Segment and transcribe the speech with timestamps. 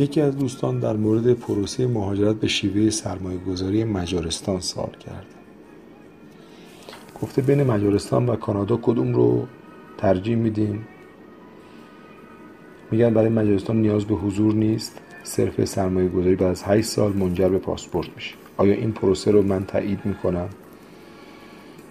[0.00, 5.26] یکی از دوستان در مورد پروسه مهاجرت به شیوه سرمایه گذاری مجارستان سوال کرد.
[7.22, 9.46] گفته بین مجارستان و کانادا کدوم رو
[9.98, 10.86] ترجیح میدیم؟
[12.90, 15.00] میگن برای مجارستان نیاز به حضور نیست.
[15.22, 18.34] صرف سرمایه گذاری بعد از 8 سال منجر به پاسپورت میشه.
[18.56, 20.48] آیا این پروسه رو من تایید می‌کنم؟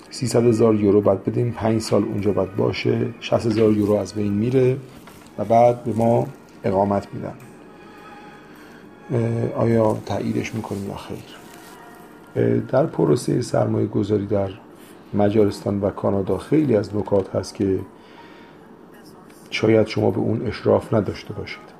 [0.10, 1.52] 300 هزار یورو باید بدیم.
[1.52, 3.14] 5 سال اونجا باید باشه.
[3.20, 4.78] 60 هزار یورو از بین میره
[5.38, 6.28] و بعد به ما
[6.64, 7.34] اقامت میدن.
[9.56, 11.40] آیا تاییدش می‌کنیم یا خیر؟
[12.68, 14.50] در پروسه سرمایه گذاری در
[15.14, 17.80] مجارستان و کانادا خیلی از نکات هست که
[19.50, 21.80] شاید شما به اون اشراف نداشته باشید.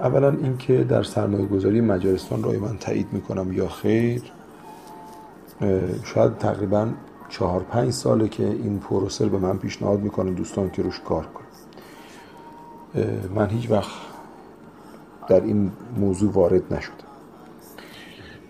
[0.00, 4.22] اولا اینکه در سرمایه گذاری مجارستان رو من تایید می‌کنم یا خیر
[6.04, 6.88] شاید تقریبا
[7.28, 11.46] چهار پنج ساله که این پروسه به من پیشنهاد می‌کنه دوستان که روش کار کنم
[13.34, 13.90] من هیچ وقت
[15.28, 17.06] در این موضوع وارد نشدم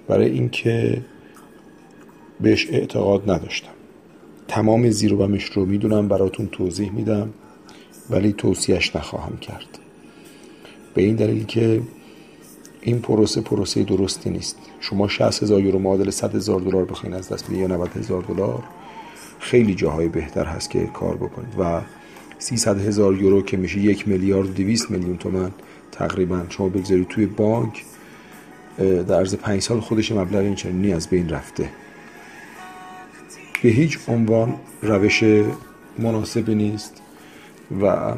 [0.08, 1.05] برای اینکه
[2.41, 3.72] بهش اعتقاد نداشتم.
[4.48, 7.30] تمام زیر و بمش رو می‌دونم براتون توضیح میدم
[8.10, 9.78] ولی توصیهش نخواهم کرد.
[10.94, 11.83] به این دلیل که
[12.80, 14.56] این پروسه پروسه درستی نیست.
[14.80, 18.22] شما 60 هزار یورو معادل 100 هزار دلار بخواین از دست بدید یا 90 هزار
[18.22, 18.62] دلار
[19.38, 21.55] خیلی جاهای بهتر هست که کار بکنید.
[21.58, 21.80] و
[22.39, 25.51] 300 هزار یورو که میشه یک میلیارد و 200 میلیون تومن
[25.92, 26.42] تقریبا.
[26.48, 27.84] شما بگذارید توی بانک
[28.79, 31.70] در عرض 5 سال خودش مبلغ این چنینی از بین رفته.
[33.62, 35.25] به هیچ عنوان روش
[35.98, 37.03] مناسبی نیست
[37.83, 38.14] و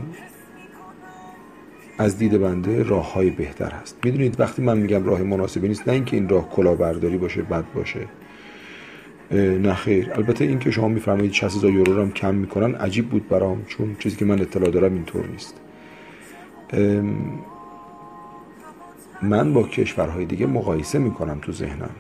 [1.99, 3.97] از دید بنده راه های بهتر هست.
[4.05, 8.01] می‌دونید وقتی من میگم راه مناسبی نیست نه اینکه این راه کلاهبرداری باشه بد باشه.
[9.31, 10.13] نه خیر.
[10.15, 13.65] البته این که شما میفرمایید 60 هزار یورو رو هم کم می‌کنن عجیب بود برام
[13.67, 15.55] چون چیزی که من اطلاع دارم اینطور نیست.
[19.23, 21.91] من با کشورهای دیگه مقایسه می‌کنم تو ذهنم.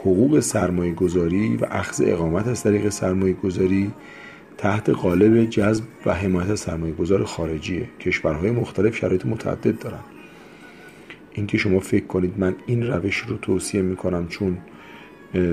[0.00, 3.92] حقوق سرمایه گذاری و اخذ اقامت از طریق سرمایه گذاری
[4.58, 7.88] تحت قالب جذب و حمایت سرمایه گذار خارجیه.
[8.00, 10.00] کشورهای مختلف شرایط متعدد دارن.
[11.32, 14.58] اینکه شما فکر کنید من این روش رو توصیه می‌کنم چون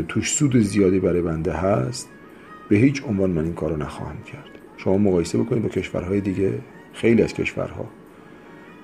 [0.08, 2.10] توش سود زیادی برای بنده هست
[2.70, 4.50] به هیچ عنوان من این کار رو نخواهم کرد.
[4.78, 6.54] شما مقایسه بکنید با کشورهای دیگه
[6.94, 7.86] خیلی از کشورها.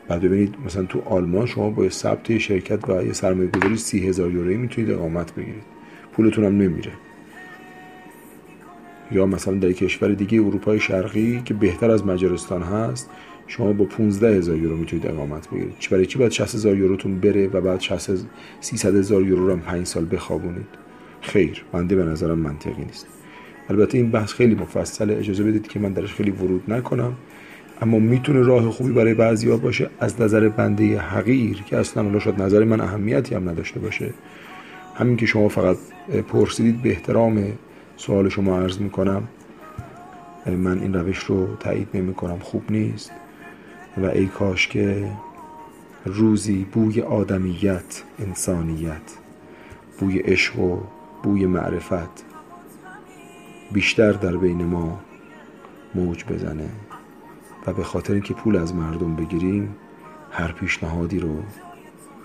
[0.07, 4.31] بعد ببینید مثلا تو آلمان شما با ثبت شرکت و یه سرمایه گذاری سی هزار
[4.31, 5.63] یورویی می‌تونید اقامت بگیرید.
[6.13, 6.91] پولتون هم نمیره.
[9.11, 13.09] یا مثلا در کشور دیگه اروپای شرقی که بهتر از مجارستان هست
[13.47, 15.73] شما با 15 هزار یورو می‌تونید اقامت بگیرید.
[15.91, 18.11] برای چی باید 60 هزار یوروتون بره و بعد 60
[18.61, 20.67] 300 هزار یورو رو هم 5 سال بخوابونید؟
[21.21, 23.07] خیر بنده به نظرم منطقی نیست.
[23.69, 27.13] البته این بحث خیلی مفصله اجازه بدید که من درش خیلی ورود نکنم.
[27.81, 32.41] اما می‌تونه راه خوبی برای بعضیا باشه از نظر بنده حقیر که اصلا الله شد
[32.41, 34.13] نظر من اهمیتی هم نداشته باشه.
[34.95, 35.77] همین که شما فقط
[36.27, 37.43] پرسیدید به احترام
[37.97, 39.23] سوال شما عرض می‌کنم.
[40.45, 43.11] من این روش رو تایید نمی کنم خوب نیست.
[43.97, 45.11] و ای کاش که
[46.05, 49.17] روزی بوی آدمیت انسانیت
[49.99, 50.79] بوی عشق و
[51.23, 52.25] بوی معرفت
[53.71, 54.99] بیشتر در بین ما
[55.95, 56.69] موج بزنه
[57.67, 59.75] و به خاطر اینکه پول از مردم بگیریم
[60.31, 61.43] هر پیشنهادی رو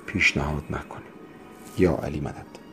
[0.07, 1.07] پیشنهاد نکنیم.
[1.79, 2.66] یا علی مدد.